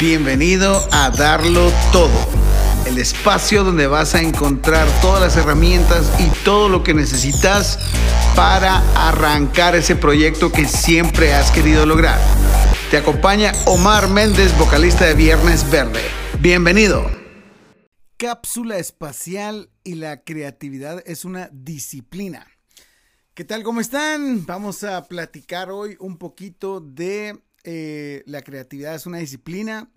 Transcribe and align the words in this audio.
Bienvenido 0.00 0.88
a 0.92 1.10
Darlo 1.10 1.72
Todo, 1.90 2.28
el 2.86 2.98
espacio 2.98 3.64
donde 3.64 3.88
vas 3.88 4.14
a 4.14 4.22
encontrar 4.22 4.86
todas 5.00 5.20
las 5.20 5.36
herramientas 5.36 6.12
y 6.20 6.30
todo 6.44 6.68
lo 6.68 6.84
que 6.84 6.94
necesitas 6.94 7.80
para 8.36 8.76
arrancar 8.94 9.74
ese 9.74 9.96
proyecto 9.96 10.52
que 10.52 10.68
siempre 10.68 11.34
has 11.34 11.50
querido 11.50 11.84
lograr. 11.84 12.20
Te 12.92 12.98
acompaña 12.98 13.52
Omar 13.66 14.08
Méndez, 14.08 14.56
vocalista 14.56 15.04
de 15.04 15.14
Viernes 15.14 15.68
Verde. 15.68 16.02
Bienvenido. 16.38 17.10
Cápsula 18.18 18.78
espacial 18.78 19.68
y 19.82 19.96
la 19.96 20.22
creatividad 20.22 21.02
es 21.06 21.24
una 21.24 21.50
disciplina. 21.52 22.46
¿Qué 23.34 23.44
tal? 23.44 23.64
¿Cómo 23.64 23.80
están? 23.80 24.46
Vamos 24.46 24.84
a 24.84 25.08
platicar 25.08 25.72
hoy 25.72 25.96
un 25.98 26.18
poquito 26.18 26.80
de 26.80 27.36
eh, 27.64 28.22
la 28.26 28.42
creatividad 28.42 28.94
es 28.94 29.06
una 29.06 29.18
disciplina. 29.18 29.90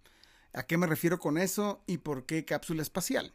¿A 0.54 0.64
qué 0.64 0.78
me 0.78 0.88
refiero 0.88 1.20
con 1.20 1.38
eso 1.38 1.82
y 1.88 2.00
por 2.00 2.26
qué 2.26 2.44
cápsula 2.44 2.82
espacial? 2.82 3.34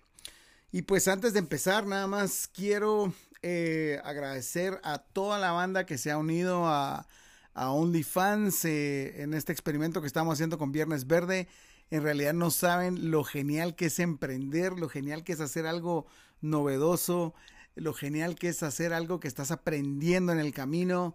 Y 0.73 0.83
pues 0.83 1.09
antes 1.09 1.33
de 1.33 1.39
empezar, 1.39 1.87
nada 1.87 2.07
más 2.07 2.49
quiero 2.53 3.15
eh, 3.43 4.01
agradecer 4.05 4.81
a 4.83 4.99
toda 4.99 5.39
la 5.39 5.53
banda 5.53 5.87
que 5.87 5.99
se 5.99 6.11
ha 6.11 6.19
unido 6.19 6.67
a, 6.67 7.07
OnlyFans 7.55 8.67
eh, 8.67 9.23
en 9.23 9.33
este 9.33 9.51
experimento 9.51 10.03
que 10.03 10.07
estamos 10.07 10.35
haciendo 10.35 10.59
con 10.59 10.73
Viernes 10.73 11.07
Verde. 11.07 11.49
En 11.91 12.03
realidad 12.03 12.35
no 12.35 12.51
saben 12.51 13.11
lo 13.11 13.25
genial 13.25 13.77
que 13.77 13.87
es 13.87 13.99
emprender, 13.99 14.73
lo 14.73 14.91
genial 14.91 15.25
que 15.25 15.33
es 15.33 15.41
hacer 15.41 15.67
algo 15.67 16.07
novedoso, 16.43 17.33
lo 17.75 17.95
genial 17.95 18.35
que 18.35 18.49
es 18.49 18.63
hacer 18.63 18.93
algo 18.93 19.21
que 19.21 19.29
estás 19.29 19.51
aprendiendo 19.51 20.33
en 20.33 20.39
el 20.39 20.53
camino 20.53 21.15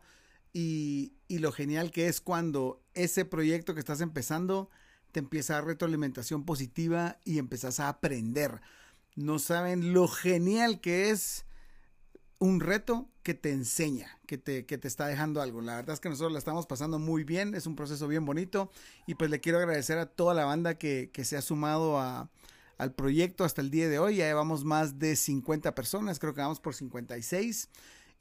y, 0.53 1.13
lo 1.29 1.51
genial 1.51 1.91
que 1.91 2.07
es 2.07 2.21
cuando 2.21 2.83
ese 2.93 3.25
proyecto 3.25 3.73
que 3.73 3.79
estás 3.79 4.01
empezando 4.01 4.69
te 5.11 5.19
empieza 5.19 5.53
a 5.53 5.55
dar 5.57 5.65
retroalimentación 5.65 6.45
positiva 6.45 7.19
y 7.23 7.39
empezás 7.39 7.79
a 7.79 7.89
aprender. 7.89 8.61
No 9.15 9.39
saben 9.39 9.93
lo 9.93 10.07
genial 10.07 10.81
que 10.81 11.09
es 11.09 11.45
un 12.39 12.59
reto 12.59 13.09
que 13.23 13.33
te 13.33 13.51
enseña, 13.51 14.19
que 14.27 14.37
te, 14.37 14.65
que 14.65 14.77
te 14.77 14.87
está 14.87 15.07
dejando 15.07 15.41
algo. 15.41 15.61
La 15.61 15.77
verdad 15.77 15.93
es 15.93 15.99
que 15.99 16.09
nosotros 16.09 16.33
la 16.33 16.39
estamos 16.39 16.67
pasando 16.67 16.99
muy 16.99 17.23
bien, 17.23 17.55
es 17.55 17.65
un 17.65 17.75
proceso 17.75 18.07
bien 18.07 18.25
bonito 18.25 18.69
y 19.07 19.15
pues 19.15 19.29
le 19.29 19.39
quiero 19.39 19.57
agradecer 19.57 19.97
a 19.97 20.07
toda 20.07 20.33
la 20.33 20.45
banda 20.45 20.77
que, 20.77 21.11
que 21.13 21.23
se 21.23 21.37
ha 21.37 21.41
sumado 21.41 21.99
a, 21.99 22.29
al 22.77 22.93
proyecto 22.93 23.43
hasta 23.43 23.61
el 23.61 23.71
día 23.71 23.89
de 23.89 23.99
hoy. 23.99 24.17
Ya 24.17 24.25
llevamos 24.25 24.63
más 24.63 24.99
de 24.99 25.15
50 25.15 25.75
personas, 25.75 26.19
creo 26.19 26.33
que 26.33 26.41
vamos 26.41 26.59
por 26.59 26.73
56 26.73 27.69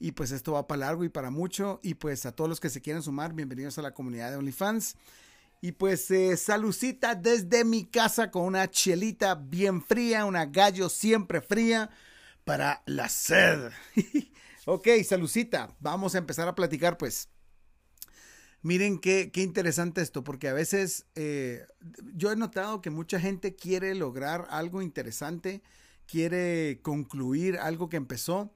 y 0.01 0.13
pues 0.13 0.31
esto 0.31 0.53
va 0.53 0.67
para 0.67 0.79
largo 0.79 1.03
y 1.03 1.09
para 1.09 1.29
mucho 1.29 1.79
y 1.83 1.93
pues 1.93 2.25
a 2.25 2.31
todos 2.31 2.49
los 2.49 2.59
que 2.59 2.71
se 2.71 2.81
quieran 2.81 3.03
sumar, 3.03 3.33
bienvenidos 3.33 3.77
a 3.77 3.83
la 3.83 3.93
comunidad 3.93 4.31
de 4.31 4.37
OnlyFans. 4.37 4.95
Y 5.61 5.73
pues 5.73 6.09
eh, 6.09 6.35
salucita 6.37 7.13
desde 7.13 7.63
mi 7.63 7.85
casa 7.85 8.31
con 8.31 8.45
una 8.45 8.67
chelita 8.67 9.35
bien 9.35 9.83
fría, 9.83 10.25
una 10.25 10.47
gallo 10.47 10.89
siempre 10.89 11.39
fría 11.39 11.91
para 12.43 12.81
la 12.87 13.09
sed. 13.09 13.69
ok, 14.65 14.87
salucita, 15.07 15.75
vamos 15.79 16.15
a 16.15 16.17
empezar 16.17 16.47
a 16.47 16.55
platicar 16.55 16.97
pues. 16.97 17.29
Miren 18.63 18.97
qué, 18.97 19.29
qué 19.31 19.43
interesante 19.43 20.01
esto, 20.01 20.23
porque 20.23 20.47
a 20.47 20.53
veces 20.53 21.05
eh, 21.13 21.67
yo 22.15 22.31
he 22.31 22.35
notado 22.35 22.81
que 22.81 22.89
mucha 22.89 23.19
gente 23.19 23.55
quiere 23.55 23.93
lograr 23.93 24.47
algo 24.49 24.81
interesante, 24.81 25.61
quiere 26.07 26.79
concluir 26.81 27.57
algo 27.57 27.87
que 27.87 27.97
empezó, 27.97 28.51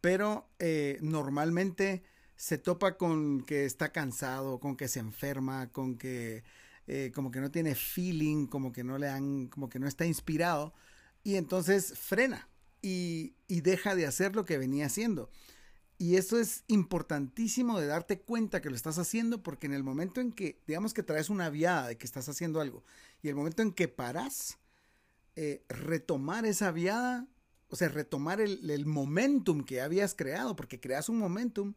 pero 0.00 0.48
eh, 0.58 0.98
normalmente 1.00 2.02
se 2.36 2.58
topa 2.58 2.96
con 2.96 3.42
que 3.42 3.64
está 3.64 3.90
cansado, 3.92 4.60
con 4.60 4.76
que 4.76 4.88
se 4.88 5.00
enferma, 5.00 5.70
con 5.72 5.96
que 5.96 6.44
eh, 6.86 7.12
como 7.14 7.30
que 7.30 7.40
no 7.40 7.50
tiene 7.50 7.74
feeling, 7.74 8.46
como 8.46 8.72
que 8.72 8.84
no 8.84 8.96
le 8.96 9.08
han, 9.08 9.48
como 9.48 9.68
que 9.68 9.78
no 9.78 9.86
está 9.86 10.06
inspirado, 10.06 10.72
y 11.22 11.36
entonces 11.36 11.98
frena 11.98 12.48
y, 12.80 13.34
deja 13.48 13.94
de 13.94 14.06
hacer 14.06 14.34
lo 14.34 14.44
que 14.44 14.56
venía 14.56 14.86
haciendo. 14.86 15.30
Y 15.98 16.16
eso 16.16 16.38
es 16.38 16.64
importantísimo 16.68 17.78
de 17.80 17.88
darte 17.88 18.20
cuenta 18.20 18.62
que 18.62 18.70
lo 18.70 18.76
estás 18.76 18.98
haciendo 18.98 19.42
porque 19.42 19.66
en 19.66 19.74
el 19.74 19.82
momento 19.82 20.20
en 20.20 20.32
que, 20.32 20.62
digamos 20.66 20.94
que 20.94 21.02
traes 21.02 21.28
una 21.28 21.50
viada 21.50 21.88
de 21.88 21.98
que 21.98 22.06
estás 22.06 22.28
haciendo 22.28 22.60
algo 22.60 22.84
y 23.20 23.28
el 23.28 23.34
momento 23.34 23.62
en 23.62 23.72
que 23.72 23.88
paras, 23.88 24.58
eh, 25.34 25.64
retomar 25.68 26.46
esa 26.46 26.70
viada, 26.70 27.26
o 27.70 27.76
sea, 27.76 27.88
retomar 27.88 28.40
el, 28.40 28.70
el, 28.70 28.86
momentum 28.86 29.64
que 29.64 29.80
habías 29.80 30.14
creado, 30.14 30.56
porque 30.56 30.80
creas 30.80 31.08
un 31.08 31.18
momentum 31.18 31.74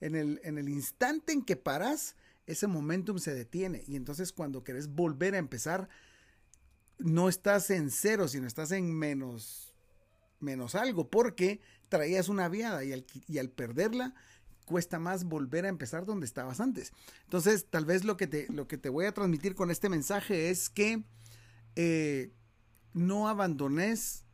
en 0.00 0.14
el, 0.14 0.40
en 0.44 0.58
el 0.58 0.68
instante 0.68 1.32
en 1.32 1.42
que 1.42 1.56
paras, 1.56 2.16
ese 2.46 2.66
momentum 2.66 3.18
se 3.18 3.34
detiene. 3.34 3.84
Y 3.86 3.96
entonces 3.96 4.32
cuando 4.32 4.64
querés 4.64 4.88
volver 4.88 5.34
a 5.34 5.38
empezar, 5.38 5.88
no 6.98 7.28
estás 7.28 7.70
en 7.70 7.90
cero, 7.90 8.28
sino 8.28 8.46
estás 8.46 8.72
en 8.72 8.92
menos, 8.92 9.74
menos 10.40 10.74
algo, 10.74 11.10
porque 11.10 11.60
traías 11.88 12.28
una 12.28 12.48
viada 12.48 12.84
y 12.84 12.92
al, 12.92 13.06
y 13.26 13.38
al 13.38 13.50
perderla, 13.50 14.14
cuesta 14.64 14.98
más 14.98 15.24
volver 15.24 15.66
a 15.66 15.68
empezar 15.68 16.04
donde 16.04 16.26
estabas 16.26 16.60
antes. 16.60 16.92
Entonces, 17.24 17.66
tal 17.68 17.84
vez 17.84 18.04
lo 18.04 18.16
que 18.16 18.26
te, 18.26 18.46
lo 18.52 18.68
que 18.68 18.78
te 18.78 18.88
voy 18.88 19.06
a 19.06 19.12
transmitir 19.12 19.54
con 19.54 19.70
este 19.70 19.88
mensaje 19.88 20.50
es 20.50 20.70
que 20.70 21.04
eh, 21.76 22.32
no 22.92 23.28
abandones 23.28 24.24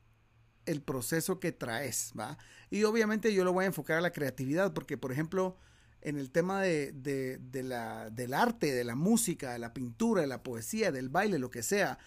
el 0.69 0.83
proceso 0.83 1.41
que 1.41 1.53
traes, 1.53 2.13
¿va? 2.19 2.39
Y 2.71 2.85
obviamente 2.85 3.33
yo 3.33 3.45
lo 3.45 3.53
voy 3.53 3.65
a 3.65 3.69
enfocar 3.69 3.99
a 3.99 4.03
la 4.03 4.13
creatividad, 4.13 4.73
porque 4.73 4.99
por 4.99 5.13
ejemplo, 5.13 5.57
en 6.01 6.19
el 6.19 6.31
tema 6.31 6.63
de, 6.63 6.93
de, 6.93 7.63
la, 7.63 8.11
del 8.11 8.35
arte, 8.35 8.73
de 8.73 8.85
la 8.85 8.95
música, 8.95 9.53
de 9.53 9.59
la 9.59 9.75
pintura, 9.75 10.21
de 10.21 10.27
la 10.29 10.43
poesía, 10.43 10.93
del 10.93 11.09
baile, 11.09 11.39
lo 11.39 11.51
que 11.51 11.63
sea, 11.63 11.99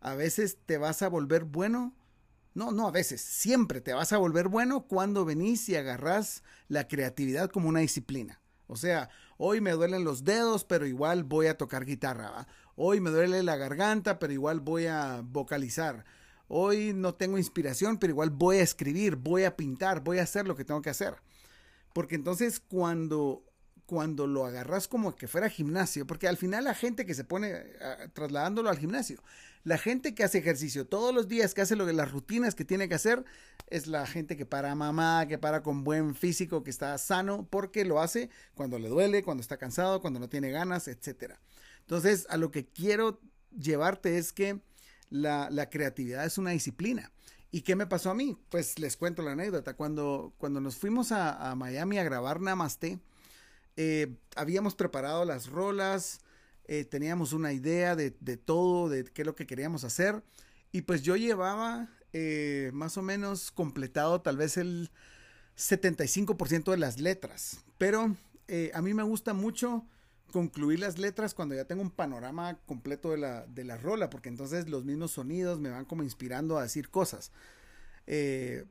a 0.00 0.14
veces 0.14 0.58
te 0.64 0.78
vas 0.78 1.02
a 1.02 1.08
volver 1.08 1.44
bueno. 1.44 1.94
No, 2.54 2.70
no, 2.70 2.86
a 2.86 2.92
veces, 2.92 3.20
siempre 3.20 3.80
te 3.80 3.92
vas 3.92 4.12
a 4.12 4.18
volver 4.18 4.48
bueno 4.48 4.86
cuando 4.86 5.24
venís 5.24 5.68
y 5.68 5.76
agarrás 5.76 6.42
la 6.68 6.86
creatividad 6.86 7.50
como 7.50 7.68
una 7.68 7.80
disciplina. 7.80 8.40
O 8.66 8.76
sea, 8.76 9.10
hoy 9.36 9.60
me 9.60 9.72
duelen 9.72 10.04
los 10.04 10.24
dedos, 10.24 10.64
pero 10.64 10.86
igual 10.86 11.24
voy 11.24 11.48
a 11.48 11.58
tocar 11.58 11.84
guitarra. 11.84 12.30
¿va? 12.30 12.46
Hoy 12.76 13.00
me 13.00 13.10
duele 13.10 13.42
la 13.42 13.56
garganta, 13.56 14.18
pero 14.18 14.32
igual 14.32 14.60
voy 14.60 14.86
a 14.86 15.22
vocalizar. 15.24 16.04
Hoy 16.48 16.92
no 16.92 17.14
tengo 17.14 17.38
inspiración, 17.38 17.98
pero 17.98 18.12
igual 18.12 18.30
voy 18.30 18.58
a 18.58 18.62
escribir, 18.62 19.16
voy 19.16 19.44
a 19.44 19.56
pintar, 19.56 20.02
voy 20.02 20.18
a 20.18 20.22
hacer 20.24 20.46
lo 20.46 20.56
que 20.56 20.64
tengo 20.64 20.82
que 20.82 20.90
hacer. 20.90 21.14
Porque 21.92 22.16
entonces 22.16 22.60
cuando, 22.60 23.44
cuando 23.86 24.26
lo 24.26 24.44
agarras 24.44 24.88
como 24.88 25.14
que 25.14 25.28
fuera 25.28 25.48
gimnasio, 25.48 26.06
porque 26.06 26.28
al 26.28 26.36
final 26.36 26.64
la 26.64 26.74
gente 26.74 27.06
que 27.06 27.14
se 27.14 27.24
pone 27.24 27.64
trasladándolo 28.12 28.68
al 28.68 28.78
gimnasio, 28.78 29.22
la 29.62 29.78
gente 29.78 30.14
que 30.14 30.24
hace 30.24 30.38
ejercicio 30.38 30.86
todos 30.86 31.14
los 31.14 31.26
días, 31.26 31.54
que 31.54 31.62
hace 31.62 31.76
lo 31.76 31.86
de 31.86 31.94
las 31.94 32.12
rutinas 32.12 32.54
que 32.54 32.66
tiene 32.66 32.86
que 32.88 32.94
hacer, 32.96 33.24
es 33.68 33.86
la 33.86 34.06
gente 34.06 34.36
que 34.36 34.44
para 34.44 34.74
mamá, 34.74 35.26
que 35.26 35.38
para 35.38 35.62
con 35.62 35.84
buen 35.84 36.14
físico, 36.14 36.62
que 36.62 36.70
está 36.70 36.96
sano, 36.98 37.48
porque 37.48 37.86
lo 37.86 38.00
hace 38.00 38.28
cuando 38.54 38.78
le 38.78 38.90
duele, 38.90 39.22
cuando 39.22 39.40
está 39.40 39.56
cansado, 39.56 40.02
cuando 40.02 40.20
no 40.20 40.28
tiene 40.28 40.50
ganas, 40.50 40.86
etc. 40.86 41.34
Entonces, 41.80 42.26
a 42.28 42.36
lo 42.36 42.50
que 42.50 42.66
quiero 42.66 43.20
llevarte 43.58 44.18
es 44.18 44.34
que 44.34 44.60
la, 45.10 45.68
creatividad 45.70 46.24
es 46.24 46.38
una 46.38 46.50
disciplina. 46.50 47.10
¿Y 47.50 47.62
qué 47.62 47.76
me 47.76 47.86
pasó 47.86 48.10
a 48.10 48.14
mí? 48.14 48.36
Pues 48.48 48.78
les 48.78 48.96
cuento 48.96 49.22
la 49.22 49.32
anécdota. 49.32 49.74
Cuando, 49.74 50.34
cuando 50.38 50.60
nos 50.60 50.76
fuimos 50.76 51.12
a, 51.12 51.54
Miami 51.54 51.98
a 51.98 52.04
grabar 52.04 52.40
Namaste, 52.40 52.98
eh, 53.76 54.16
habíamos 54.34 54.74
preparado 54.74 55.24
las 55.24 55.48
rolas, 55.48 56.20
eh, 56.64 56.84
teníamos 56.84 57.32
una 57.32 57.52
idea 57.52 57.94
de, 57.94 58.10
todo, 58.10 58.88
de 58.88 59.04
qué 59.04 59.22
es 59.22 59.26
lo 59.26 59.36
que 59.36 59.46
queríamos 59.46 59.84
hacer. 59.84 60.22
Y 60.72 60.82
pues 60.82 61.02
yo 61.02 61.14
llevaba 61.14 61.88
eh, 62.12 62.70
más 62.74 62.96
o 62.96 63.02
menos 63.02 63.52
completado 63.52 64.20
tal 64.20 64.36
vez 64.36 64.56
el 64.56 64.90
75% 65.56 66.72
de 66.72 66.76
las 66.76 66.98
letras. 66.98 67.64
Pero 67.78 68.16
a 68.74 68.82
mí 68.82 68.94
me 68.94 69.04
gusta 69.04 69.32
mucho 69.32 69.86
concluir 70.34 70.80
las 70.80 70.98
letras 70.98 71.32
cuando 71.32 71.54
ya 71.54 71.64
tengo 71.64 71.80
un 71.80 71.92
panorama 71.92 72.58
completo 72.66 73.12
de 73.12 73.18
la, 73.18 73.46
de 73.46 73.62
la 73.62 73.76
rola, 73.76 74.10
porque 74.10 74.28
entonces 74.28 74.68
los 74.68 74.84
mismos 74.84 75.12
sonidos 75.12 75.60
me 75.60 75.70
van 75.70 75.84
como 75.84 76.02
inspirando 76.02 76.58
a 76.58 76.62
decir 76.64 76.90
cosas. 76.90 77.30
Eh, 78.08 78.64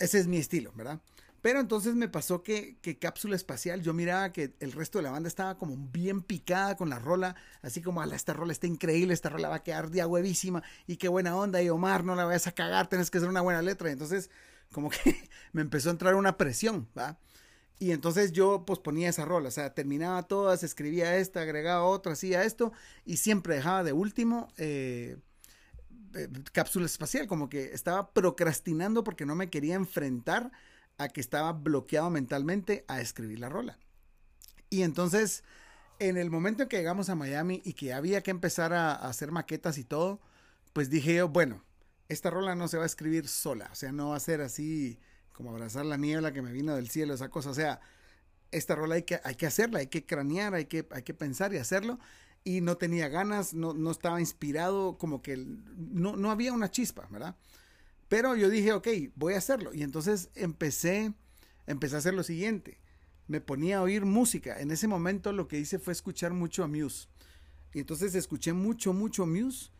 ese 0.00 0.18
es 0.18 0.26
mi 0.26 0.38
estilo, 0.38 0.72
¿verdad? 0.74 1.00
Pero 1.42 1.60
entonces 1.60 1.94
me 1.94 2.08
pasó 2.08 2.42
que, 2.42 2.78
que, 2.82 2.98
Cápsula 2.98 3.36
Espacial, 3.36 3.82
yo 3.82 3.94
miraba 3.94 4.32
que 4.32 4.56
el 4.58 4.72
resto 4.72 4.98
de 4.98 5.04
la 5.04 5.12
banda 5.12 5.28
estaba 5.28 5.56
como 5.58 5.76
bien 5.76 6.22
picada 6.22 6.76
con 6.76 6.90
la 6.90 6.98
rola, 6.98 7.36
así 7.62 7.82
como, 7.82 8.02
ala, 8.02 8.16
esta 8.16 8.32
rola 8.32 8.50
está 8.50 8.66
increíble, 8.66 9.14
esta 9.14 9.28
rola 9.28 9.48
va 9.48 9.56
a 9.56 9.62
quedar 9.62 9.92
día 9.92 10.08
huevísima, 10.08 10.64
y 10.88 10.96
qué 10.96 11.06
buena 11.06 11.36
onda, 11.36 11.62
y 11.62 11.68
Omar, 11.68 12.02
no 12.02 12.16
la 12.16 12.24
vayas 12.24 12.48
a 12.48 12.52
cagar, 12.52 12.88
tienes 12.88 13.12
que 13.12 13.18
hacer 13.18 13.30
una 13.30 13.42
buena 13.42 13.62
letra. 13.62 13.90
Y 13.90 13.92
entonces, 13.92 14.28
como 14.72 14.90
que 14.90 14.98
me 15.52 15.62
empezó 15.62 15.88
a 15.88 15.92
entrar 15.92 16.16
una 16.16 16.36
presión, 16.36 16.88
¿va? 16.98 17.16
Y 17.78 17.90
entonces 17.90 18.32
yo 18.32 18.64
posponía 18.64 19.10
esa 19.10 19.24
rola, 19.24 19.48
o 19.48 19.50
sea, 19.52 19.74
terminaba 19.74 20.22
todas, 20.22 20.62
escribía 20.62 21.16
esta, 21.16 21.42
agregaba 21.42 21.84
otra, 21.84 22.12
hacía 22.12 22.44
esto, 22.44 22.72
y 23.04 23.18
siempre 23.18 23.56
dejaba 23.56 23.84
de 23.84 23.92
último 23.92 24.48
eh, 24.56 25.18
eh, 26.14 26.28
cápsula 26.52 26.86
espacial, 26.86 27.26
como 27.26 27.50
que 27.50 27.74
estaba 27.74 28.12
procrastinando 28.12 29.04
porque 29.04 29.26
no 29.26 29.34
me 29.34 29.50
quería 29.50 29.74
enfrentar 29.74 30.52
a 30.96 31.08
que 31.08 31.20
estaba 31.20 31.52
bloqueado 31.52 32.08
mentalmente 32.08 32.86
a 32.88 33.02
escribir 33.02 33.40
la 33.40 33.50
rola. 33.50 33.78
Y 34.70 34.82
entonces 34.82 35.44
en 35.98 36.16
el 36.16 36.30
momento 36.30 36.62
en 36.62 36.68
que 36.68 36.76
llegamos 36.76 37.08
a 37.08 37.14
Miami 37.14 37.62
y 37.64 37.72
que 37.72 37.92
había 37.92 38.22
que 38.22 38.30
empezar 38.30 38.72
a, 38.72 38.94
hacer 38.94 39.32
maquetas 39.32 39.78
y 39.78 39.84
todo, 39.84 40.20
pues 40.72 40.90
dije 40.90 41.14
yo, 41.14 41.28
bueno, 41.28 41.62
esta 42.08 42.30
rola 42.30 42.54
no 42.54 42.68
se 42.68 42.76
va 42.76 42.84
a 42.84 42.86
escribir 42.86 43.28
sola, 43.28 43.68
o 43.72 43.74
sea, 43.74 43.92
no 43.92 44.10
va 44.10 44.16
a 44.16 44.20
ser 44.20 44.40
así 44.40 44.98
como 45.36 45.50
abrazar 45.50 45.84
la 45.84 45.96
niebla 45.96 46.32
que 46.32 46.42
me 46.42 46.50
vino 46.50 46.74
del 46.74 46.88
cielo, 46.88 47.14
esa 47.14 47.28
cosa, 47.28 47.50
o 47.50 47.54
sea, 47.54 47.80
esta 48.50 48.74
rola 48.74 48.94
hay 48.94 49.02
que, 49.02 49.20
hay 49.22 49.34
que 49.34 49.46
hacerla, 49.46 49.80
hay 49.80 49.88
que 49.88 50.06
cranear, 50.06 50.54
hay 50.54 50.64
que, 50.64 50.86
hay 50.90 51.02
que 51.02 51.14
pensar 51.14 51.52
y 51.52 51.58
hacerlo. 51.58 51.98
Y 52.42 52.60
no 52.60 52.76
tenía 52.76 53.08
ganas, 53.08 53.54
no, 53.54 53.74
no 53.74 53.90
estaba 53.90 54.20
inspirado, 54.20 54.98
como 54.98 55.20
que 55.20 55.36
no, 55.36 56.16
no 56.16 56.30
había 56.30 56.52
una 56.52 56.70
chispa, 56.70 57.08
¿verdad? 57.10 57.36
Pero 58.08 58.36
yo 58.36 58.48
dije, 58.48 58.72
ok, 58.72 58.88
voy 59.16 59.34
a 59.34 59.38
hacerlo. 59.38 59.74
Y 59.74 59.82
entonces 59.82 60.30
empecé, 60.34 61.12
empecé 61.66 61.96
a 61.96 61.98
hacer 61.98 62.14
lo 62.14 62.22
siguiente 62.22 62.78
me 63.28 63.40
ponía 63.40 63.78
a 63.78 63.82
oír 63.82 64.04
música. 64.04 64.60
En 64.60 64.70
ese 64.70 64.88
momento 64.88 65.32
lo 65.32 65.48
que 65.48 65.58
hice 65.58 65.78
fue 65.78 65.92
escuchar 65.92 66.32
mucho 66.32 66.62
a 66.64 66.68
Muse. 66.68 67.08
Y 67.72 67.80
entonces 67.80 68.14
escuché 68.14 68.52
mucho, 68.52 68.92
mucho 68.92 69.26
Muse. 69.26 69.70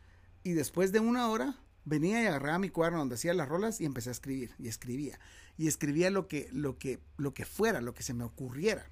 Y 0.43 0.53
después 0.53 0.93
de 0.93 1.01
una 1.01 1.29
hora 1.29 1.59
venía 1.87 2.23
y 2.23 2.27
agarraba 2.27 2.59
mi 2.59 2.69
cuaderno 2.69 2.99
donde 2.99 3.15
hacía 3.15 3.33
las 3.33 3.49
rolas 3.49 3.81
y 3.81 3.87
empecé 3.87 4.11
a 4.11 4.13
escribir. 4.13 4.55
Y 4.59 4.69
escribía. 4.69 5.19
Y 5.57 5.69
escribía 5.69 6.11
lo 6.11 6.29
que, 6.29 6.51
lo 6.53 6.77
que, 6.77 7.01
lo 7.17 7.33
que 7.33 7.47
fuera, 7.47 7.81
lo 7.81 7.95
que 7.95 8.03
se 8.03 8.13
me 8.13 8.25
ocurriera. 8.25 8.91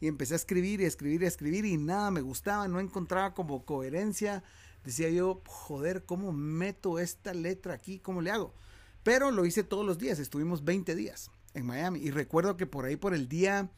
Y 0.00 0.06
empecé 0.06 0.32
a 0.32 0.36
escribir 0.36 0.80
y 0.80 0.84
escribir 0.84 1.22
y 1.22 1.26
escribir 1.26 1.66
y 1.66 1.76
nada 1.76 2.10
me 2.10 2.22
gustaba, 2.22 2.66
no 2.68 2.80
encontraba 2.80 3.34
como 3.34 3.66
coherencia. 3.66 4.42
Decía 4.84 5.10
yo, 5.10 5.42
joder, 5.46 6.06
¿cómo 6.06 6.32
meto 6.32 6.98
esta 6.98 7.34
letra 7.34 7.74
aquí? 7.74 7.98
¿Cómo 7.98 8.22
le 8.22 8.30
hago? 8.30 8.54
Pero 9.02 9.30
lo 9.30 9.44
hice 9.44 9.64
todos 9.64 9.84
los 9.84 9.98
días, 9.98 10.18
estuvimos 10.18 10.64
20 10.64 10.94
días 10.94 11.30
en 11.52 11.66
Miami. 11.66 12.00
Y 12.00 12.10
recuerdo 12.10 12.56
que 12.56 12.66
por 12.66 12.84
ahí, 12.84 12.96
por 12.96 13.12
el 13.12 13.28
día 13.28 13.70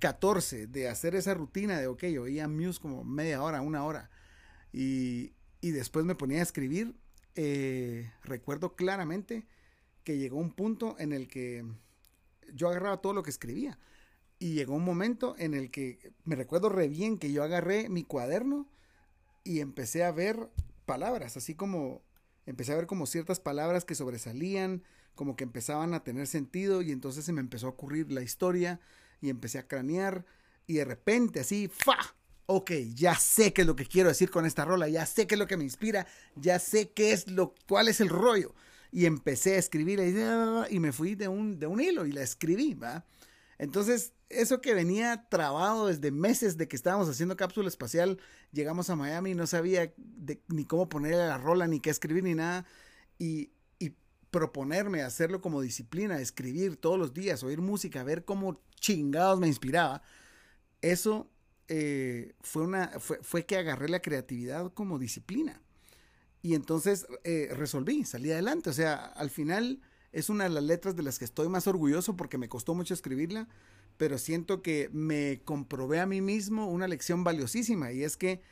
14 0.00 0.66
de 0.66 0.88
hacer 0.88 1.14
esa 1.14 1.34
rutina 1.34 1.78
de, 1.78 1.86
ok, 1.86 2.02
oía 2.20 2.48
Muse 2.48 2.80
como 2.80 3.04
media 3.04 3.42
hora, 3.42 3.60
una 3.60 3.84
hora. 3.84 4.10
Y, 4.72 5.32
y 5.60 5.70
después 5.70 6.04
me 6.04 6.16
ponía 6.16 6.40
a 6.40 6.42
escribir. 6.42 6.94
Eh, 7.34 8.10
recuerdo 8.24 8.74
claramente 8.74 9.46
que 10.04 10.18
llegó 10.18 10.38
un 10.38 10.52
punto 10.52 10.96
en 10.98 11.12
el 11.12 11.28
que 11.28 11.64
yo 12.54 12.68
agarraba 12.68 13.00
todo 13.00 13.12
lo 13.12 13.22
que 13.22 13.30
escribía. 13.30 13.78
Y 14.38 14.54
llegó 14.54 14.74
un 14.74 14.84
momento 14.84 15.36
en 15.38 15.54
el 15.54 15.70
que 15.70 16.12
me 16.24 16.34
recuerdo 16.34 16.68
re 16.68 16.88
bien 16.88 17.18
que 17.18 17.32
yo 17.32 17.44
agarré 17.44 17.88
mi 17.88 18.02
cuaderno 18.02 18.66
y 19.44 19.60
empecé 19.60 20.04
a 20.04 20.10
ver 20.10 20.50
palabras, 20.84 21.36
así 21.36 21.54
como 21.54 22.02
empecé 22.44 22.72
a 22.72 22.76
ver 22.76 22.86
como 22.86 23.06
ciertas 23.06 23.38
palabras 23.38 23.84
que 23.84 23.94
sobresalían, 23.94 24.82
como 25.14 25.36
que 25.36 25.44
empezaban 25.44 25.94
a 25.94 26.02
tener 26.02 26.26
sentido 26.26 26.82
y 26.82 26.90
entonces 26.90 27.24
se 27.24 27.32
me 27.32 27.40
empezó 27.40 27.66
a 27.66 27.70
ocurrir 27.70 28.10
la 28.10 28.22
historia 28.22 28.80
y 29.20 29.30
empecé 29.30 29.58
a 29.58 29.68
cranear 29.68 30.24
y 30.66 30.74
de 30.74 30.84
repente 30.84 31.40
así, 31.40 31.68
¡fa! 31.68 31.96
Ok, 32.46 32.72
ya 32.94 33.14
sé 33.14 33.52
qué 33.52 33.62
es 33.62 33.66
lo 33.66 33.76
que 33.76 33.86
quiero 33.86 34.08
decir 34.08 34.30
con 34.30 34.44
esta 34.46 34.64
rola, 34.64 34.88
ya 34.88 35.06
sé 35.06 35.26
qué 35.26 35.36
es 35.36 35.38
lo 35.38 35.46
que 35.46 35.56
me 35.56 35.64
inspira, 35.64 36.06
ya 36.36 36.58
sé 36.58 36.90
qué 36.90 37.12
es 37.12 37.28
lo, 37.28 37.54
cuál 37.68 37.88
es 37.88 38.00
el 38.00 38.08
rollo. 38.08 38.54
Y 38.90 39.06
empecé 39.06 39.54
a 39.54 39.58
escribir 39.58 40.00
y 40.70 40.80
me 40.80 40.92
fui 40.92 41.14
de 41.14 41.28
un, 41.28 41.58
de 41.58 41.66
un 41.66 41.80
hilo 41.80 42.04
y 42.04 42.12
la 42.12 42.22
escribí, 42.22 42.74
¿va? 42.74 43.06
Entonces, 43.58 44.12
eso 44.28 44.60
que 44.60 44.74
venía 44.74 45.26
trabado 45.30 45.86
desde 45.86 46.10
meses 46.10 46.58
de 46.58 46.68
que 46.68 46.76
estábamos 46.76 47.08
haciendo 47.08 47.36
cápsula 47.36 47.68
espacial, 47.68 48.18
llegamos 48.50 48.90
a 48.90 48.96
Miami 48.96 49.30
y 49.30 49.34
no 49.34 49.46
sabía 49.46 49.94
ni 50.48 50.64
cómo 50.64 50.88
ponerle 50.88 51.18
la 51.18 51.38
rola, 51.38 51.66
ni 51.68 51.80
qué 51.80 51.90
escribir, 51.90 52.24
ni 52.24 52.34
nada. 52.34 52.66
Y 53.18 53.52
proponerme 54.32 55.02
hacerlo 55.02 55.42
como 55.42 55.60
disciplina, 55.60 56.18
escribir 56.18 56.76
todos 56.76 56.98
los 56.98 57.12
días, 57.12 57.44
oír 57.44 57.60
música, 57.60 58.02
ver 58.02 58.24
cómo 58.24 58.62
chingados 58.80 59.38
me 59.38 59.46
inspiraba, 59.46 60.02
eso 60.80 61.30
eh, 61.74 62.34
fue, 62.42 62.64
una, 62.64 62.88
fue, 62.98 63.46
que 63.46 63.56
agarré 63.56 63.88
la 63.88 64.02
creatividad 64.02 64.70
como 64.74 64.98
disciplina. 64.98 65.62
Y 66.42 66.54
entonces 66.54 67.06
eh, 67.24 67.48
resolví, 67.56 68.04
salí 68.04 68.30
adelante. 68.30 68.68
O 68.68 68.74
sea, 68.74 68.96
al 68.96 69.30
final 69.30 69.80
es 70.12 70.28
una 70.28 70.44
de 70.44 70.50
las 70.50 70.64
letras 70.64 70.96
de 70.96 71.02
las 71.02 71.18
que 71.18 71.24
estoy 71.24 71.48
más 71.48 71.66
orgulloso 71.66 72.14
porque 72.14 72.36
me 72.36 72.50
costó 72.50 72.74
mucho 72.74 72.92
escribirla, 72.92 73.48
pero 73.96 74.18
siento 74.18 74.60
que 74.60 74.90
me 74.92 75.40
comprobé 75.46 75.98
a 76.00 76.04
mí 76.04 76.20
mismo 76.20 76.66
una 76.66 76.86
lección 76.88 77.24
valiosísima 77.24 77.90
y 77.90 78.04
es 78.04 78.18
que 78.18 78.42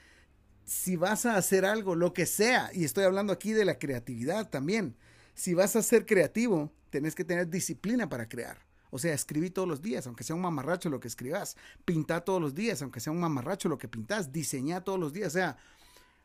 si 0.65 0.97
vas 0.97 1.27
a 1.27 1.37
hacer 1.37 1.67
algo, 1.67 1.97
lo 1.97 2.15
que 2.15 2.25
sea, 2.25 2.71
y 2.73 2.85
estoy 2.85 3.05
hablando 3.05 3.35
aquí 3.35 3.53
de 3.53 3.67
la 3.67 3.79
creatividad 3.79 4.49
también, 4.49 4.97
si 5.35 5.53
vas 5.53 5.77
a 5.77 5.83
ser 5.83 6.07
creativo, 6.07 6.73
tenés 6.89 7.15
que 7.15 7.25
tener 7.27 7.51
disciplina 7.51 8.09
para 8.09 8.31
crear. 8.31 8.70
O 8.91 8.99
sea, 8.99 9.15
escribí 9.15 9.51
todos 9.51 9.69
los 9.69 9.83
días, 9.83 10.07
aunque 10.07 10.25
sea 10.25 10.37
un 10.37 10.43
mamarracho 10.43 10.91
lo 10.91 11.01
que 11.01 11.09
escribas. 11.09 11.57
Pinta 11.85 12.21
todos 12.23 12.41
los 12.41 12.55
días, 12.55 12.83
aunque 12.83 13.01
sea 13.01 13.13
un 13.13 13.21
mamarracho 13.21 13.69
lo 13.69 13.79
que 13.79 13.89
pintas. 13.89 14.33
Diseña 14.33 14.83
todos 14.83 14.99
los 14.99 15.13
días. 15.13 15.29
O 15.29 15.39
sea, 15.39 15.57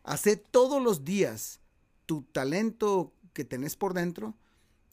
hace 0.03 0.35
todos 0.37 0.81
los 0.81 1.03
días 1.03 1.59
tu 2.05 2.23
talento 2.23 3.13
que 3.33 3.45
tenés 3.45 3.75
por 3.75 3.93
dentro 3.93 4.35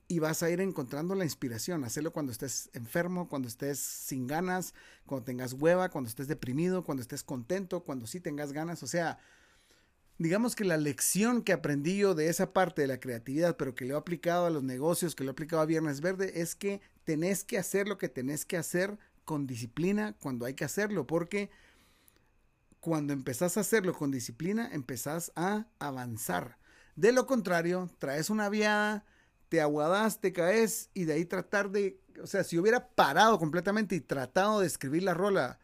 y 0.08 0.18
vas 0.18 0.42
a 0.42 0.50
ir 0.50 0.60
encontrando 0.60 1.14
la 1.14 1.24
inspiración. 1.24 1.84
Hacerlo 1.84 2.12
cuando 2.12 2.32
estés 2.32 2.68
enfermo, 2.74 3.28
cuando 3.28 3.48
estés 3.48 3.78
sin 3.78 4.26
ganas, 4.26 4.74
cuando 5.06 5.24
tengas 5.24 5.54
hueva, 5.54 5.88
cuando 5.88 6.08
estés 6.08 6.28
deprimido, 6.28 6.84
cuando 6.84 7.00
estés 7.00 7.22
contento, 7.22 7.82
cuando 7.84 8.06
sí 8.06 8.20
tengas 8.20 8.52
ganas. 8.52 8.82
O 8.82 8.86
sea, 8.86 9.18
digamos 10.18 10.54
que 10.54 10.64
la 10.64 10.76
lección 10.76 11.42
que 11.42 11.52
aprendí 11.52 11.98
yo 11.98 12.14
de 12.14 12.28
esa 12.28 12.52
parte 12.52 12.82
de 12.82 12.88
la 12.88 13.00
creatividad, 13.00 13.56
pero 13.56 13.74
que 13.74 13.84
lo 13.84 13.94
he 13.94 13.98
aplicado 13.98 14.46
a 14.46 14.50
los 14.50 14.62
negocios, 14.62 15.14
que 15.14 15.24
lo 15.24 15.30
he 15.30 15.32
aplicado 15.32 15.62
a 15.62 15.66
Viernes 15.66 16.00
Verde, 16.00 16.40
es 16.40 16.54
que 16.54 16.80
tenés 17.04 17.44
que 17.44 17.58
hacer 17.58 17.88
lo 17.88 17.98
que 17.98 18.08
tenés 18.08 18.44
que 18.44 18.56
hacer 18.56 18.98
con 19.24 19.46
disciplina 19.46 20.14
cuando 20.20 20.46
hay 20.46 20.54
que 20.54 20.64
hacerlo, 20.64 21.06
porque 21.06 21.50
cuando 22.80 23.12
empezás 23.12 23.56
a 23.56 23.60
hacerlo 23.60 23.94
con 23.94 24.10
disciplina, 24.10 24.68
empezás 24.72 25.32
a 25.36 25.66
avanzar. 25.78 26.58
De 26.96 27.12
lo 27.12 27.26
contrario, 27.26 27.88
traes 27.98 28.28
una 28.28 28.48
viada, 28.48 29.04
te 29.48 29.60
aguadas, 29.60 30.20
te 30.20 30.32
caes 30.32 30.90
y 30.94 31.04
de 31.04 31.14
ahí 31.14 31.24
tratar 31.24 31.70
de, 31.70 32.00
o 32.22 32.26
sea, 32.26 32.44
si 32.44 32.58
hubiera 32.58 32.88
parado 32.88 33.38
completamente 33.38 33.94
y 33.94 34.00
tratado 34.00 34.60
de 34.60 34.66
escribir 34.66 35.04
la 35.04 35.14
rola 35.14 35.58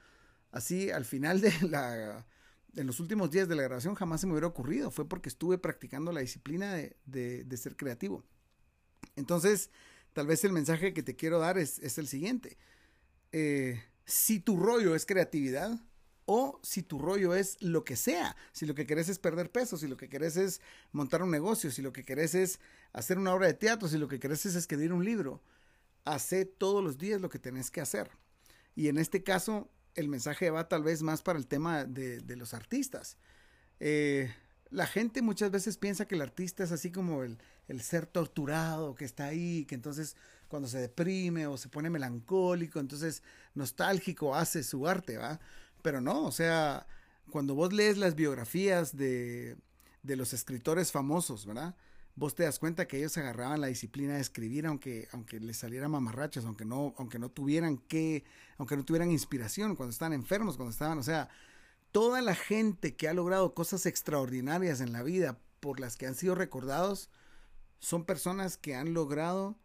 así 0.52 0.90
al 0.90 1.04
final 1.04 1.40
de 1.40 1.52
la 1.68 2.26
en 2.74 2.86
los 2.86 3.00
últimos 3.00 3.30
días 3.30 3.48
de 3.48 3.56
la 3.56 3.62
grabación 3.62 3.94
jamás 3.94 4.20
se 4.20 4.26
me 4.26 4.32
hubiera 4.32 4.46
ocurrido. 4.46 4.90
Fue 4.90 5.08
porque 5.08 5.28
estuve 5.28 5.58
practicando 5.58 6.12
la 6.12 6.20
disciplina 6.20 6.74
de, 6.74 7.56
ser 7.56 7.76
creativo. 7.76 8.24
Entonces, 9.16 9.70
tal 10.12 10.26
vez 10.26 10.44
el 10.44 10.52
mensaje 10.52 10.92
que 10.92 11.02
te 11.02 11.16
quiero 11.16 11.38
dar 11.38 11.58
es, 11.58 11.98
el 11.98 12.08
siguiente. 12.08 12.58
Eh, 13.32 13.82
si 14.04 14.40
tu 14.40 14.56
rollo 14.56 14.94
es 14.94 15.06
creatividad 15.06 15.78
o 16.24 16.60
si 16.62 16.82
tu 16.82 16.98
rollo 16.98 17.34
es 17.34 17.60
lo 17.62 17.84
que 17.84 17.96
sea, 17.96 18.36
si 18.52 18.66
lo 18.66 18.74
que 18.74 18.86
querés 18.86 19.08
es 19.08 19.18
perder 19.18 19.50
peso, 19.50 19.76
si 19.76 19.88
lo 19.88 19.96
que 19.96 20.08
querés 20.08 20.36
es 20.36 20.60
montar 20.92 21.22
un 21.22 21.30
negocio, 21.30 21.70
si 21.70 21.82
lo 21.82 21.92
que 21.92 22.04
querés 22.04 22.34
es 22.34 22.60
hacer 22.92 23.18
una 23.18 23.34
obra 23.34 23.46
de 23.46 23.54
teatro, 23.54 23.88
si 23.88 23.98
lo 23.98 24.08
que 24.08 24.20
querés 24.20 24.44
es 24.46 24.54
escribir 24.54 24.92
un 24.92 25.04
libro, 25.04 25.42
hace 26.04 26.44
todos 26.44 26.82
los 26.82 26.98
días 26.98 27.20
lo 27.20 27.28
que 27.28 27.38
tenés 27.38 27.70
que 27.70 27.80
hacer. 27.80 28.10
Y 28.74 28.88
en 28.88 28.98
este 28.98 29.22
caso, 29.22 29.70
el 29.98 30.08
mensaje 30.08 30.50
va 30.50 30.68
tal 30.68 30.82
vez 30.82 31.02
más 31.02 31.22
para 31.22 31.38
el 31.38 31.46
tema 31.46 31.84
de, 31.84 32.36
los 32.36 32.54
artistas. 32.54 33.16
Eh, 33.80 34.32
la 34.70 34.86
gente 34.86 35.22
muchas 35.22 35.50
veces 35.50 35.76
piensa 35.76 36.06
que 36.06 36.14
el 36.14 36.22
artista 36.22 36.64
es 36.64 36.72
así 36.72 36.90
como 36.90 37.22
el, 37.22 37.38
ser 37.80 38.06
torturado 38.06 38.94
que 38.94 39.04
está 39.04 39.26
ahí, 39.26 39.64
que 39.64 39.74
entonces 39.74 40.16
cuando 40.48 40.68
se 40.68 40.78
deprime 40.78 41.46
o 41.46 41.56
se 41.56 41.68
pone 41.68 41.90
melancólico, 41.90 42.80
entonces 42.80 43.22
nostálgico 43.54 44.34
hace 44.34 44.62
su 44.62 44.86
arte, 44.86 45.18
¿va? 45.18 45.40
Pero 45.82 46.00
no, 46.00 46.24
o 46.24 46.32
sea, 46.32 46.86
cuando 47.30 47.54
vos 47.54 47.72
lees 47.72 47.98
las 47.98 48.14
biografías 48.14 48.96
de, 48.96 49.56
de 50.02 50.16
los 50.16 50.32
escritores 50.32 50.92
famosos, 50.92 51.44
¿verdad? 51.44 51.74
Vos 52.18 52.34
te 52.34 52.42
das 52.42 52.58
cuenta 52.58 52.88
que 52.88 52.98
ellos 52.98 53.16
agarraban 53.16 53.60
la 53.60 53.68
disciplina 53.68 54.14
de 54.14 54.20
escribir 54.20 54.66
aunque, 54.66 55.08
aunque 55.12 55.38
les 55.38 55.56
saliera 55.56 55.88
mamarrachos, 55.88 56.44
aunque 56.44 56.64
no, 56.64 56.94
aunque 56.98 57.18
no 57.20 57.30
tuvieran 57.30 57.78
que, 57.78 58.24
aunque 58.56 58.76
no 58.76 58.84
tuvieran 58.84 59.12
inspiración, 59.12 59.76
cuando 59.76 59.92
estaban 59.92 60.12
enfermos, 60.12 60.56
cuando 60.56 60.72
estaban, 60.72 60.98
o 60.98 61.02
sea, 61.04 61.28
toda 61.92 62.20
la 62.20 62.34
gente 62.34 62.96
que 62.96 63.08
ha 63.08 63.14
logrado 63.14 63.54
cosas 63.54 63.86
extraordinarias 63.86 64.80
en 64.80 64.92
la 64.92 65.04
vida 65.04 65.38
por 65.60 65.78
las 65.78 65.96
que 65.96 66.06
han 66.06 66.16
sido 66.16 66.34
recordados, 66.34 67.08
son 67.78 68.04
personas 68.04 68.56
que 68.56 68.74
han 68.74 68.94
logrado 68.94 69.56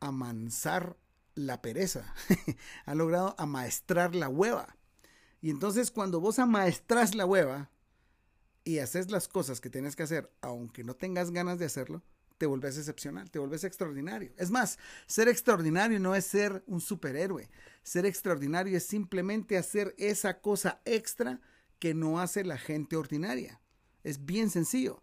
amansar 0.00 0.98
la 1.34 1.62
pereza, 1.62 2.14
han 2.84 2.98
logrado 2.98 3.34
amaestrar 3.38 4.14
la 4.14 4.28
hueva. 4.28 4.76
Y 5.40 5.48
entonces 5.48 5.90
cuando 5.90 6.20
vos 6.20 6.38
amaestras 6.38 7.14
la 7.14 7.24
hueva, 7.24 7.70
y 8.68 8.80
haces 8.80 9.10
las 9.10 9.28
cosas 9.28 9.62
que 9.62 9.70
tienes 9.70 9.96
que 9.96 10.02
hacer, 10.02 10.30
aunque 10.42 10.84
no 10.84 10.94
tengas 10.94 11.30
ganas 11.30 11.58
de 11.58 11.64
hacerlo, 11.64 12.02
te 12.36 12.44
vuelves 12.44 12.76
excepcional, 12.76 13.30
te 13.30 13.38
vuelves 13.38 13.64
extraordinario. 13.64 14.30
Es 14.36 14.50
más, 14.50 14.78
ser 15.06 15.26
extraordinario 15.28 15.98
no 15.98 16.14
es 16.14 16.26
ser 16.26 16.64
un 16.66 16.82
superhéroe. 16.82 17.48
Ser 17.82 18.04
extraordinario 18.04 18.76
es 18.76 18.84
simplemente 18.84 19.56
hacer 19.56 19.94
esa 19.96 20.42
cosa 20.42 20.82
extra 20.84 21.40
que 21.78 21.94
no 21.94 22.20
hace 22.20 22.44
la 22.44 22.58
gente 22.58 22.96
ordinaria. 22.96 23.58
Es 24.04 24.26
bien 24.26 24.50
sencillo. 24.50 25.02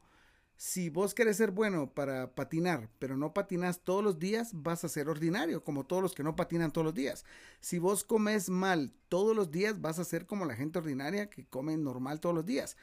si 0.57 0.89
vos 0.89 1.13
querés 1.15 1.37
ser 1.37 1.51
bueno 1.51 1.91
para 1.93 2.35
patinar, 2.35 2.89
pero 2.99 3.17
no 3.17 3.33
patinas 3.33 3.81
todos 3.83 4.03
los 4.03 4.19
días, 4.19 4.51
vas 4.53 4.83
a 4.83 4.89
ser 4.89 5.09
ordinario, 5.09 5.63
como 5.63 5.85
todos 5.85 6.01
los 6.03 6.13
que 6.13 6.23
no 6.23 6.35
patinan 6.35 6.71
todos 6.71 6.85
los 6.85 6.93
días. 6.93 7.25
Si 7.61 7.79
vos 7.79 8.03
comes 8.03 8.49
mal 8.49 8.93
todos 9.09 9.35
los 9.35 9.51
días, 9.51 9.81
vas 9.81 9.99
a 9.99 10.05
ser 10.05 10.25
como 10.27 10.45
la 10.45 10.55
gente 10.55 10.79
ordinaria 10.79 11.29
que 11.29 11.45
come 11.47 11.75
normal 11.77 12.19
todos 12.19 12.35
los 12.35 12.45
días. 12.45 12.77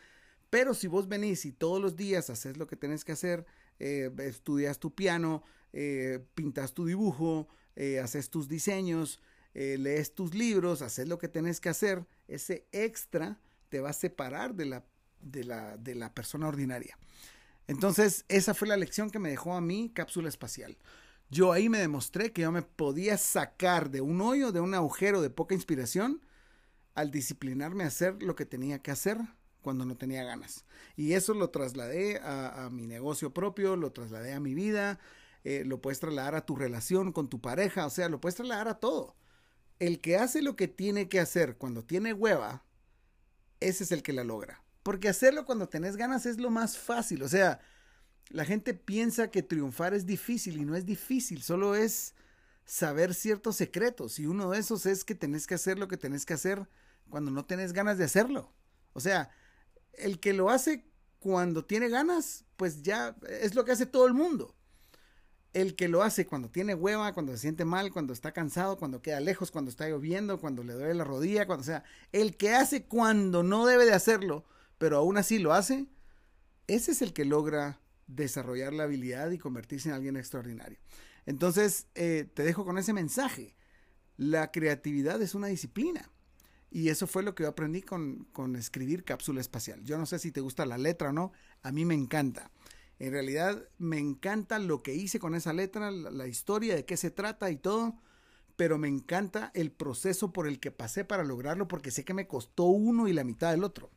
Pero 0.52 0.74
si 0.74 0.86
vos 0.86 1.08
venís 1.08 1.46
y 1.46 1.52
todos 1.52 1.80
los 1.80 1.96
días 1.96 2.28
haces 2.28 2.58
lo 2.58 2.66
que 2.66 2.76
tenés 2.76 3.06
que 3.06 3.12
hacer, 3.12 3.46
eh, 3.78 4.10
estudias 4.18 4.78
tu 4.78 4.94
piano, 4.94 5.42
eh, 5.72 6.22
pintas 6.34 6.74
tu 6.74 6.84
dibujo, 6.84 7.48
eh, 7.74 8.00
haces 8.00 8.28
tus 8.28 8.48
diseños, 8.48 9.18
lees 9.54 10.14
tus 10.14 10.34
libros, 10.34 10.82
haces 10.82 11.08
lo 11.08 11.16
que 11.16 11.28
tenés 11.28 11.58
que 11.58 11.70
hacer, 11.70 12.06
ese 12.28 12.66
extra 12.70 13.40
te 13.70 13.80
va 13.80 13.88
a 13.88 13.94
separar 13.94 14.54
de 14.54 14.66
la, 14.66 14.84
de 15.22 15.44
la, 15.44 15.78
de 15.78 15.94
la 15.94 16.12
persona 16.12 16.48
ordinaria. 16.48 16.98
Entonces, 17.66 18.26
esa 18.28 18.52
fue 18.52 18.68
la 18.68 18.76
lección 18.76 19.10
que 19.10 19.18
me 19.18 19.30
dejó 19.30 19.54
a 19.54 19.62
mí 19.62 19.90
cápsula 19.94 20.28
espacial. 20.28 20.76
Yo 21.30 21.52
ahí 21.52 21.70
me 21.70 21.78
demostré 21.78 22.30
que 22.30 22.42
yo 22.42 22.52
me 22.52 22.60
podía 22.60 23.16
sacar 23.16 23.90
de 23.90 24.02
un 24.02 24.20
hoyo, 24.20 24.52
de 24.52 24.60
un 24.60 24.74
agujero 24.74 25.22
de 25.22 25.30
poca 25.30 25.54
inspiración, 25.54 26.20
al 26.94 27.10
disciplinarme 27.10 27.84
a 27.84 27.86
hacer 27.86 28.22
lo 28.22 28.36
que 28.36 28.44
tenía 28.44 28.80
que 28.80 28.90
hacer 28.90 29.16
cuando 29.62 29.84
no 29.84 29.96
tenía 29.96 30.24
ganas. 30.24 30.64
Y 30.96 31.14
eso 31.14 31.34
lo 31.34 31.50
trasladé 31.50 32.20
a, 32.22 32.68
mi 32.70 32.86
negocio 32.86 33.32
propio, 33.32 33.76
lo 33.76 33.92
trasladé 33.92 34.34
a 34.34 34.40
mi 34.40 34.54
vida, 34.54 34.98
eh, 35.44 35.64
lo 35.64 35.80
puedes 35.80 36.00
trasladar 36.00 36.34
a 36.34 36.44
tu 36.44 36.56
relación 36.56 37.12
con 37.12 37.28
tu 37.28 37.40
pareja, 37.40 37.86
o 37.86 37.90
sea, 37.90 38.08
lo 38.08 38.20
puedes 38.20 38.36
trasladar 38.36 38.68
a 38.68 38.80
todo. 38.80 39.16
El 39.78 40.00
que 40.00 40.16
hace 40.16 40.42
lo 40.42 40.56
que 40.56 40.68
tiene 40.68 41.08
que 41.08 41.20
hacer 41.20 41.56
cuando 41.56 41.84
tiene 41.84 42.12
hueva, 42.12 42.64
ese 43.60 43.84
es 43.84 43.92
el 43.92 44.02
que 44.02 44.12
la 44.12 44.24
logra. 44.24 44.62
Porque 44.82 45.08
hacerlo 45.08 45.46
cuando 45.46 45.68
tenés 45.68 45.96
ganas 45.96 46.26
es 46.26 46.38
lo 46.38 46.50
más 46.50 46.76
fácil. 46.76 47.22
O 47.22 47.28
sea, 47.28 47.60
la 48.28 48.44
gente 48.44 48.74
piensa 48.74 49.30
que 49.30 49.42
triunfar 49.42 49.94
es 49.94 50.06
difícil 50.06 50.56
y 50.58 50.64
no 50.64 50.76
es 50.76 50.84
difícil, 50.84 51.42
solo 51.42 51.74
es 51.74 52.14
saber 52.64 53.14
ciertos 53.14 53.56
secretos. 53.56 54.18
Y 54.18 54.26
uno 54.26 54.50
de 54.50 54.58
esos 54.58 54.86
es 54.86 55.04
que 55.04 55.14
tenés 55.14 55.46
que 55.46 55.54
hacer 55.54 55.78
lo 55.78 55.88
que 55.88 55.96
tenés 55.96 56.24
que 56.26 56.34
hacer 56.34 56.68
cuando 57.08 57.30
no 57.30 57.44
tenés 57.44 57.72
ganas 57.72 57.98
de 57.98 58.04
hacerlo. 58.04 58.52
O 58.92 59.00
sea, 59.00 59.30
el 59.94 60.20
que 60.20 60.32
lo 60.32 60.50
hace 60.50 60.84
cuando 61.18 61.64
tiene 61.64 61.88
ganas, 61.88 62.44
pues 62.56 62.82
ya 62.82 63.16
es 63.28 63.54
lo 63.54 63.64
que 63.64 63.72
hace 63.72 63.86
todo 63.86 64.06
el 64.06 64.14
mundo. 64.14 64.54
El 65.52 65.76
que 65.76 65.88
lo 65.88 66.02
hace 66.02 66.26
cuando 66.26 66.50
tiene 66.50 66.74
hueva, 66.74 67.12
cuando 67.12 67.32
se 67.32 67.38
siente 67.38 67.64
mal, 67.64 67.92
cuando 67.92 68.12
está 68.12 68.32
cansado, 68.32 68.78
cuando 68.78 69.02
queda 69.02 69.20
lejos, 69.20 69.50
cuando 69.50 69.70
está 69.70 69.88
lloviendo, 69.88 70.40
cuando 70.40 70.64
le 70.64 70.72
duele 70.72 70.94
la 70.94 71.04
rodilla, 71.04 71.46
cuando 71.46 71.64
sea, 71.64 71.84
el 72.10 72.36
que 72.36 72.54
hace 72.54 72.84
cuando 72.84 73.42
no 73.42 73.66
debe 73.66 73.84
de 73.84 73.92
hacerlo, 73.92 74.44
pero 74.78 74.96
aún 74.96 75.18
así 75.18 75.38
lo 75.38 75.52
hace, 75.52 75.86
ese 76.66 76.92
es 76.92 77.02
el 77.02 77.12
que 77.12 77.24
logra 77.24 77.80
desarrollar 78.06 78.72
la 78.72 78.84
habilidad 78.84 79.30
y 79.30 79.38
convertirse 79.38 79.88
en 79.88 79.94
alguien 79.94 80.16
extraordinario. 80.16 80.78
Entonces, 81.26 81.86
eh, 81.94 82.28
te 82.34 82.42
dejo 82.42 82.64
con 82.64 82.78
ese 82.78 82.92
mensaje. 82.92 83.54
La 84.16 84.50
creatividad 84.50 85.20
es 85.22 85.34
una 85.34 85.46
disciplina. 85.48 86.10
Y 86.72 86.88
eso 86.88 87.06
fue 87.06 87.22
lo 87.22 87.34
que 87.34 87.42
yo 87.42 87.50
aprendí 87.50 87.82
con, 87.82 88.26
escribir 88.56 89.04
cápsula 89.04 89.40
espacial. 89.40 89.82
Yo 89.84 89.98
no 89.98 90.06
sé 90.06 90.18
si 90.18 90.32
te 90.32 90.40
gusta 90.40 90.66
la 90.66 90.78
letra 90.78 91.10
o 91.10 91.12
no, 91.12 91.32
a 91.62 91.70
mí 91.70 91.84
me 91.84 91.94
encanta. 91.94 92.50
En 92.98 93.12
realidad 93.12 93.68
me 93.78 93.98
encanta 93.98 94.58
lo 94.58 94.82
que 94.82 94.94
hice 94.94 95.18
con 95.18 95.34
esa 95.34 95.52
letra, 95.52 95.90
la 95.90 96.26
historia, 96.26 96.74
de 96.74 96.84
qué 96.84 96.96
se 96.96 97.10
trata 97.10 97.50
y 97.50 97.56
todo, 97.56 97.94
pero 98.56 98.78
me 98.78 98.88
encanta 98.88 99.50
el 99.54 99.70
proceso 99.70 100.32
por 100.32 100.46
el 100.46 100.60
que 100.60 100.70
pasé 100.70 101.04
para 101.04 101.24
lograrlo 101.24 101.68
porque 101.68 101.90
sé 101.90 102.04
que 102.04 102.14
me 102.14 102.26
costó 102.26 102.64
uno 102.64 103.08
y 103.08 103.12
la 103.12 103.24
mitad 103.24 103.50
del 103.50 103.64
otro 103.64 103.90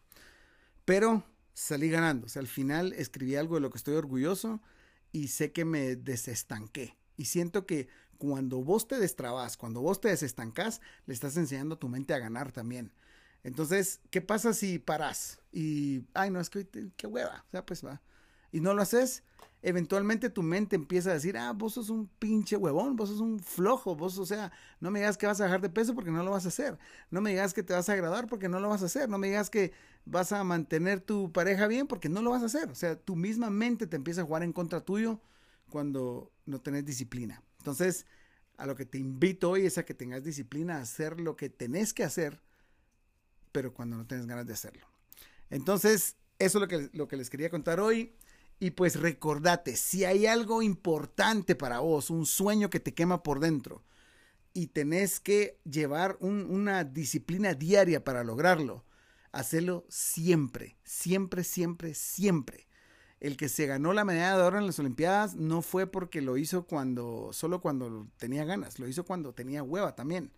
pero 0.86 1.24
salí 1.54 1.90
ganando. 1.90 2.28
O 2.28 2.30
sea, 2.30 2.40
al 2.40 2.48
final 2.48 2.94
escribí 2.94 3.36
algo 3.36 3.56
de 3.56 3.62
lo 3.62 3.72
que 3.72 3.78
estoy 3.78 3.96
orgulloso 3.96 4.62
y 5.12 5.28
sé 5.28 5.52
que 5.52 5.66
me 5.66 5.96
desestanqué. 5.96 6.96
Y 7.18 7.26
siento 7.26 7.66
que 7.66 7.88
cuando 8.18 8.64
vos 8.64 8.88
te 8.88 8.98
destrabas, 8.98 9.58
cuando 9.58 9.82
vos 9.82 10.02
te 10.02 10.10
desestancás, 10.10 10.82
le 11.06 11.14
estás 11.14 11.38
enseñando 11.38 11.76
a 11.76 11.80
tu 11.80 11.90
mente 11.90 12.14
a 12.14 12.20
ganar 12.20 12.52
también. 12.52 12.92
Entonces, 13.44 14.02
¿qué 14.10 14.22
pasa 14.22 14.54
si 14.54 14.80
paras? 14.80 15.40
Y, 15.52 16.04
ay, 16.14 16.32
no, 16.32 16.40
es 16.40 16.50
que 16.50 16.68
qué 16.98 17.08
hueva. 17.08 17.46
O 17.48 17.52
sea, 17.52 17.66
pues 17.66 17.86
va. 17.86 18.02
Y 18.52 18.60
no 18.60 18.74
lo 18.74 18.82
haces, 18.82 19.24
eventualmente 19.66 20.30
tu 20.30 20.44
mente 20.44 20.76
empieza 20.76 21.10
a 21.10 21.14
decir, 21.14 21.38
ah, 21.38 21.52
vos 21.52 21.74
sos 21.74 21.90
un 21.90 22.08
pinche 22.20 22.56
huevón, 22.56 22.96
vos 22.96 23.10
sos 23.10 23.20
un 23.20 23.40
flojo, 23.40 23.96
vos, 23.96 24.18
o 24.20 24.26
sea, 24.26 24.52
no 24.80 24.92
me 24.92 25.00
digas 25.00 25.18
que 25.18 25.26
vas 25.26 25.42
a 25.42 25.46
dejar 25.46 25.60
de 25.60 25.70
peso 25.70 25.96
porque 25.96 26.12
no 26.12 26.24
lo 26.24 26.32
vas 26.32 26.46
a 26.46 26.50
hacer, 26.50 26.78
no 27.10 27.20
me 27.20 27.32
digas 27.32 27.54
que 27.54 27.64
te 27.64 27.74
vas 27.74 27.90
a 27.90 27.94
agradar 27.94 28.28
porque 28.28 28.48
no 28.48 28.60
lo 28.60 28.70
vas 28.70 28.84
a 28.84 28.86
hacer, 28.86 29.10
no 29.10 29.18
me 29.18 29.28
digas 29.28 29.50
que 29.50 29.74
vas 30.06 30.32
a 30.32 30.44
mantener 30.44 31.02
tu 31.02 31.32
pareja 31.32 31.66
bien 31.68 31.88
porque 31.88 32.10
no 32.10 32.22
lo 32.22 32.30
vas 32.30 32.44
a 32.44 32.46
hacer, 32.46 32.70
o 32.70 32.76
sea, 32.76 32.96
tu 32.96 33.16
misma 33.16 33.50
mente 33.50 33.88
te 33.88 33.96
empieza 33.96 34.22
a 34.22 34.26
jugar 34.26 34.44
en 34.44 34.54
contra 34.54 34.82
tuyo 34.82 35.20
cuando 35.70 36.32
no 36.46 36.62
tenés 36.62 36.86
disciplina. 36.86 37.42
Entonces, 37.66 38.06
a 38.58 38.68
lo 38.68 38.76
que 38.76 38.86
te 38.86 39.00
invito 39.00 39.50
hoy 39.50 39.66
es 39.66 39.80
a 39.80 39.86
que 39.86 39.96
tengas 39.96 40.24
disciplina 40.24 40.78
a 40.78 40.82
hacer 40.82 41.20
lo 41.20 41.36
que 41.36 41.50
tenés 41.50 41.96
que 41.96 42.04
hacer, 42.04 42.40
pero 43.52 43.74
cuando 43.74 43.98
no 43.98 44.06
tenés 44.06 44.28
ganas 44.28 44.46
de 44.46 44.54
hacerlo. 44.54 44.86
Entonces, 45.50 46.16
eso 46.38 46.60
es 46.60 46.62
lo 46.62 46.68
que, 46.68 46.92
lo 46.94 47.08
que 47.08 47.18
les 47.18 47.32
quería 47.32 47.50
contar 47.50 47.80
hoy. 47.80 48.14
Y 48.60 48.72
pues 48.72 49.00
recordate, 49.00 49.76
si 49.76 50.06
hay 50.06 50.28
algo 50.28 50.62
importante 50.62 51.56
para 51.56 51.80
vos, 51.80 52.12
un 52.12 52.28
sueño 52.28 52.70
que 52.70 52.80
te 52.80 52.94
quema 52.94 53.24
por 53.24 53.40
dentro, 53.40 53.84
y 54.54 54.68
tenés 54.68 55.20
que 55.20 55.60
llevar 55.64 56.18
una 56.20 56.84
disciplina 56.84 57.56
diaria 57.56 58.04
para 58.04 58.24
lograrlo, 58.24 58.86
hacelo 59.32 59.88
siempre, 59.90 60.78
siempre, 60.84 61.44
siempre, 61.44 61.96
siempre. 61.96 62.68
El 63.20 63.38
que 63.38 63.50
se 63.50 63.66
ganó 63.66 63.94
la 63.94 64.06
medalla 64.06 64.38
de 64.38 64.44
oro 64.44 64.58
en 64.60 64.68
las 64.68 64.80
Olimpiadas 64.80 65.36
no 65.36 65.62
fue 65.62 65.88
porque 65.88 66.22
lo 66.22 66.38
hizo 66.38 66.66
cuando, 66.66 67.30
solo 67.32 67.62
cuando 67.62 68.08
tenía 68.18 68.44
ganas, 68.44 68.78
lo 68.78 68.88
hizo 68.88 69.06
cuando 69.06 69.34
tenía 69.34 69.64
hueva 69.64 69.96
también. 69.96 70.32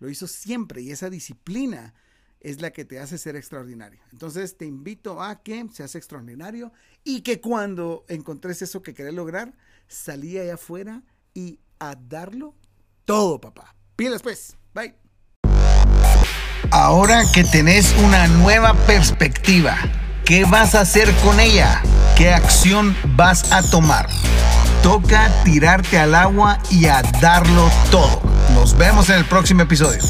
Lo 0.00 0.10
hizo 0.10 0.26
siempre 0.26 0.82
y 0.82 0.90
esa 0.90 1.10
disciplina 1.10 1.94
es 2.40 2.60
la 2.60 2.72
que 2.72 2.84
te 2.84 2.98
hace 2.98 3.16
ser 3.18 3.36
extraordinario. 3.36 4.00
Entonces 4.12 4.56
te 4.56 4.66
invito 4.66 5.22
a 5.22 5.42
que 5.42 5.66
seas 5.72 5.94
extraordinario 5.94 6.72
y 7.02 7.22
que 7.22 7.40
cuando 7.40 8.04
encontres 8.08 8.60
eso 8.62 8.82
que 8.82 8.94
querés 8.94 9.14
lograr, 9.14 9.54
salí 9.88 10.38
allá 10.38 10.54
afuera 10.54 11.02
y 11.32 11.58
a 11.78 11.96
darlo 11.96 12.54
todo, 13.04 13.40
papá. 13.40 13.74
Pilas 13.96 14.22
pues. 14.22 14.56
Bye. 14.74 14.94
Ahora 16.70 17.22
que 17.32 17.44
tenés 17.44 17.94
una 18.04 18.26
nueva 18.26 18.74
perspectiva, 18.86 19.76
¿qué 20.24 20.44
vas 20.44 20.74
a 20.74 20.80
hacer 20.80 21.12
con 21.16 21.38
ella? 21.38 21.82
¿Qué 22.16 22.32
acción 22.32 22.96
vas 23.16 23.52
a 23.52 23.62
tomar? 23.62 24.08
Toca 24.82 25.30
tirarte 25.44 25.98
al 25.98 26.14
agua 26.14 26.58
y 26.70 26.86
a 26.86 27.02
darlo 27.20 27.70
todo. 27.90 28.22
Nos 28.54 28.76
vemos 28.76 29.08
en 29.10 29.16
el 29.16 29.24
próximo 29.24 29.62
episodio. 29.62 30.00